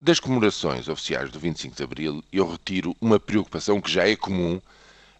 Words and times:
Das 0.00 0.20
comemorações 0.20 0.86
oficiais 0.88 1.28
do 1.28 1.40
25 1.40 1.74
de 1.74 1.82
Abril, 1.82 2.24
eu 2.32 2.48
retiro 2.48 2.96
uma 3.00 3.18
preocupação 3.18 3.80
que 3.80 3.90
já 3.90 4.08
é 4.08 4.14
comum 4.14 4.60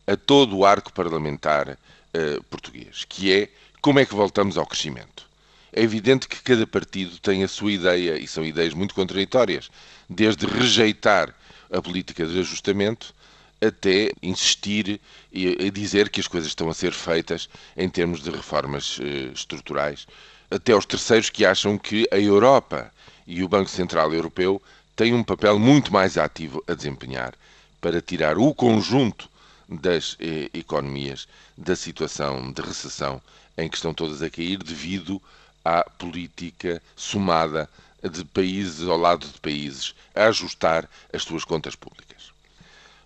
a 0.07 0.17
todo 0.17 0.57
o 0.57 0.65
arco 0.65 0.93
parlamentar 0.93 1.71
uh, 1.71 2.43
português, 2.45 3.05
que 3.05 3.33
é 3.33 3.49
como 3.83 3.99
é 3.99 4.07
que 4.07 4.15
voltamos 4.15 4.57
ao 4.57 4.65
crescimento. 4.65 5.29
É 5.73 5.83
evidente 5.83 6.29
que 6.29 6.41
cada 6.41 6.65
partido 6.65 7.19
tem 7.19 7.43
a 7.43 7.49
sua 7.49 7.73
ideia, 7.73 8.21
e 8.21 8.29
são 8.29 8.45
ideias 8.45 8.73
muito 8.73 8.95
contraditórias, 8.95 9.69
desde 10.09 10.47
rejeitar 10.47 11.35
a 11.73 11.83
política 11.83 12.25
de 12.25 12.39
ajustamento 12.39 13.13
até 13.61 14.13
insistir 14.23 15.01
e 15.33 15.73
dizer 15.73 16.09
que 16.09 16.21
as 16.21 16.29
coisas 16.29 16.51
estão 16.51 16.71
a 16.71 16.75
ser 16.75 16.93
feitas 16.93 17.49
em 17.77 17.89
termos 17.89 18.23
de 18.23 18.31
reformas 18.31 18.97
uh, 18.99 19.33
estruturais, 19.35 20.07
até 20.49 20.73
os 20.73 20.87
terceiros 20.87 21.31
que 21.31 21.45
acham 21.45 21.77
que 21.77 22.09
a 22.13 22.19
Europa 22.19 22.93
e 23.29 23.45
o 23.45 23.49
Banco 23.49 23.69
Central 23.69 24.13
Europeu 24.15 24.61
têm 24.97 25.13
um 25.13 25.23
papel 25.23 25.59
muito 25.59 25.93
mais 25.93 26.17
ativo 26.17 26.65
a 26.67 26.73
desempenhar 26.73 27.35
para 27.79 28.01
tirar 28.01 28.39
o 28.39 28.55
conjunto 28.55 29.29
das 29.69 30.17
eh, 30.19 30.49
economias 30.55 31.29
da 31.57 31.77
situação 31.77 32.51
de 32.51 32.63
recessão 32.63 33.21
em 33.57 33.69
que 33.69 33.77
estão 33.77 33.93
todas 33.93 34.23
a 34.23 34.31
cair 34.31 34.57
devido 34.63 35.21
à 35.63 35.85
política 35.85 36.83
somada 36.97 37.69
de 38.03 38.25
países 38.25 38.89
ao 38.89 38.97
lado 38.97 39.27
de 39.27 39.39
países 39.41 39.95
a 40.15 40.25
ajustar 40.29 40.89
as 41.13 41.23
suas 41.23 41.45
contas 41.45 41.75
públicas. 41.77 42.33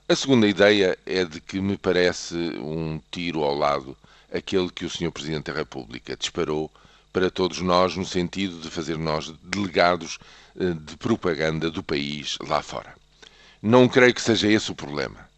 A 0.08 0.14
segunda 0.14 0.46
ideia 0.46 0.96
é 1.04 1.24
de 1.24 1.40
que 1.40 1.60
me 1.60 1.76
parece 1.76 2.36
um 2.36 3.00
tiro 3.10 3.42
ao 3.42 3.56
lado 3.56 3.96
aquele 4.32 4.70
que 4.70 4.84
o 4.84 4.90
Sr. 4.90 5.10
Presidente 5.10 5.50
da 5.50 5.58
República 5.58 6.16
disparou 6.16 6.70
para 7.12 7.30
todos 7.30 7.60
nós, 7.60 7.94
no 7.94 8.06
sentido 8.06 8.58
de 8.58 8.70
fazer 8.70 8.96
nós 8.96 9.32
delegados 9.42 10.18
eh, 10.58 10.72
de 10.72 10.96
propaganda 10.96 11.70
do 11.70 11.82
país 11.82 12.38
lá 12.40 12.62
fora. 12.62 12.94
Não 13.60 13.86
creio 13.86 14.14
que 14.14 14.22
seja 14.22 14.50
esse 14.50 14.72
o 14.72 14.74
problema. 14.74 15.28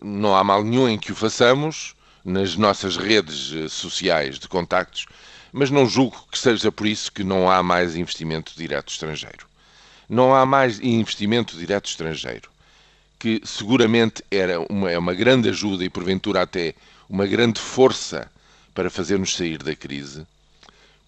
Não 0.00 0.34
há 0.34 0.42
mal 0.42 0.64
nenhum 0.64 0.88
em 0.88 0.98
que 0.98 1.12
o 1.12 1.14
façamos 1.14 1.94
nas 2.24 2.56
nossas 2.56 2.96
redes 2.96 3.52
eh, 3.52 3.68
sociais 3.68 4.38
de 4.38 4.48
contactos, 4.48 5.06
mas 5.52 5.70
não 5.70 5.86
julgo 5.86 6.26
que 6.32 6.38
seja 6.38 6.72
por 6.72 6.86
isso 6.86 7.12
que 7.12 7.22
não 7.22 7.50
há 7.50 7.62
mais 7.62 7.96
investimento 7.96 8.54
direto 8.56 8.88
estrangeiro. 8.88 9.46
Não 10.08 10.34
há 10.34 10.44
mais 10.46 10.80
investimento 10.80 11.56
direto 11.56 11.86
estrangeiro, 11.86 12.50
que 13.18 13.40
seguramente 13.44 14.22
era 14.30 14.60
uma, 14.60 14.90
é 14.90 14.98
uma 14.98 15.14
grande 15.14 15.48
ajuda 15.48 15.84
e 15.84 15.90
porventura 15.90 16.42
até 16.42 16.74
uma 17.08 17.26
grande 17.26 17.60
força 17.60 18.30
para 18.74 18.90
fazer-nos 18.90 19.36
sair 19.36 19.62
da 19.62 19.76
crise 19.76 20.26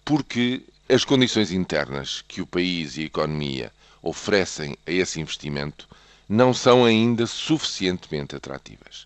porque 0.07 0.61
as 0.87 1.03
condições 1.03 1.51
internas 1.51 2.23
que 2.25 2.41
o 2.41 2.47
país 2.47 2.95
e 2.95 3.01
a 3.01 3.05
economia 3.07 3.73
oferecem 4.01 4.77
a 4.87 4.91
esse 4.91 5.19
investimento 5.19 5.85
não 6.29 6.53
são 6.53 6.85
ainda 6.85 7.27
suficientemente 7.27 8.33
atrativas. 8.33 9.05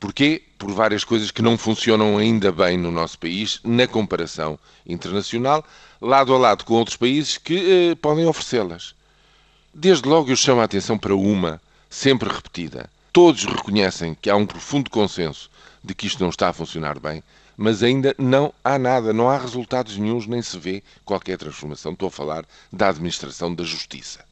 Porquê? 0.00 0.42
Por 0.56 0.72
várias 0.72 1.04
coisas 1.04 1.30
que 1.30 1.42
não 1.42 1.58
funcionam 1.58 2.16
ainda 2.16 2.50
bem 2.50 2.78
no 2.78 2.90
nosso 2.90 3.18
país 3.18 3.60
na 3.62 3.86
comparação 3.86 4.58
internacional, 4.86 5.62
lado 6.00 6.34
a 6.34 6.38
lado 6.38 6.64
com 6.64 6.72
outros 6.76 6.96
países 6.96 7.36
que 7.36 7.90
eh, 7.90 7.94
podem 7.94 8.24
oferecê-las. 8.24 8.94
Desde 9.74 10.08
logo 10.08 10.30
eu 10.30 10.36
chamo 10.36 10.62
a 10.62 10.64
atenção 10.64 10.96
para 10.96 11.14
uma, 11.14 11.60
sempre 11.90 12.26
repetida. 12.26 12.88
Todos 13.12 13.44
reconhecem 13.44 14.14
que 14.14 14.30
há 14.30 14.36
um 14.36 14.46
profundo 14.46 14.88
consenso 14.88 15.50
de 15.82 15.94
que 15.94 16.06
isto 16.06 16.22
não 16.22 16.30
está 16.30 16.48
a 16.48 16.52
funcionar 16.52 17.00
bem, 17.00 17.22
mas 17.56 17.82
ainda 17.82 18.14
não 18.16 18.54
há 18.64 18.78
nada, 18.78 19.12
não 19.12 19.28
há 19.28 19.36
resultados 19.36 19.96
nenhums, 19.96 20.26
nem 20.26 20.40
se 20.40 20.56
vê 20.56 20.82
qualquer 21.04 21.36
transformação. 21.36 21.92
Estou 21.92 22.08
a 22.08 22.12
falar 22.12 22.44
da 22.72 22.88
administração 22.88 23.54
da 23.54 23.64
justiça. 23.64 24.24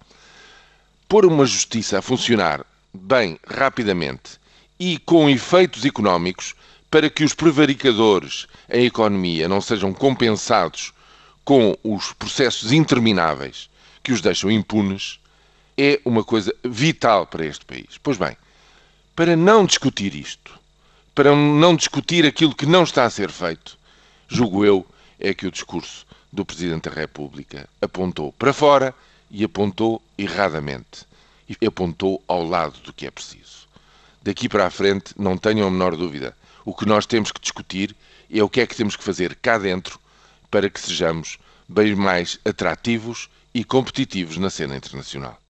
Pôr 1.08 1.26
uma 1.26 1.44
justiça 1.44 1.98
a 1.98 2.02
funcionar 2.02 2.64
bem, 2.94 3.38
rapidamente 3.46 4.38
e 4.78 4.98
com 4.98 5.28
efeitos 5.28 5.84
económicos 5.84 6.54
para 6.90 7.10
que 7.10 7.24
os 7.24 7.34
prevaricadores 7.34 8.46
em 8.70 8.86
economia 8.86 9.48
não 9.48 9.60
sejam 9.60 9.92
compensados 9.92 10.92
com 11.44 11.76
os 11.82 12.12
processos 12.12 12.72
intermináveis 12.72 13.68
que 14.02 14.12
os 14.12 14.20
deixam 14.20 14.50
impunes, 14.50 15.18
é 15.76 16.00
uma 16.04 16.22
coisa 16.22 16.54
vital 16.64 17.26
para 17.26 17.44
este 17.44 17.64
país. 17.64 17.98
Pois 18.02 18.16
bem, 18.16 18.36
para 19.18 19.34
não 19.34 19.66
discutir 19.66 20.14
isto, 20.14 20.56
para 21.12 21.34
não 21.34 21.74
discutir 21.74 22.24
aquilo 22.24 22.54
que 22.54 22.64
não 22.64 22.84
está 22.84 23.04
a 23.04 23.10
ser 23.10 23.32
feito, 23.32 23.76
julgo 24.28 24.64
eu, 24.64 24.86
é 25.18 25.34
que 25.34 25.44
o 25.44 25.50
discurso 25.50 26.06
do 26.32 26.44
Presidente 26.44 26.88
da 26.88 26.94
República 26.94 27.68
apontou 27.82 28.32
para 28.34 28.52
fora 28.52 28.94
e 29.28 29.42
apontou 29.42 30.00
erradamente. 30.16 31.04
E 31.50 31.66
apontou 31.66 32.22
ao 32.28 32.46
lado 32.46 32.78
do 32.78 32.92
que 32.92 33.08
é 33.08 33.10
preciso. 33.10 33.66
Daqui 34.22 34.48
para 34.48 34.66
a 34.66 34.70
frente, 34.70 35.12
não 35.18 35.36
tenham 35.36 35.66
a 35.66 35.70
menor 35.70 35.96
dúvida. 35.96 36.32
O 36.64 36.72
que 36.72 36.86
nós 36.86 37.04
temos 37.04 37.32
que 37.32 37.40
discutir 37.40 37.96
é 38.32 38.40
o 38.40 38.48
que 38.48 38.60
é 38.60 38.68
que 38.68 38.76
temos 38.76 38.94
que 38.94 39.02
fazer 39.02 39.34
cá 39.34 39.58
dentro 39.58 39.98
para 40.48 40.70
que 40.70 40.78
sejamos 40.78 41.38
bem 41.68 41.92
mais 41.96 42.38
atrativos 42.44 43.28
e 43.52 43.64
competitivos 43.64 44.36
na 44.36 44.48
cena 44.48 44.76
internacional. 44.76 45.40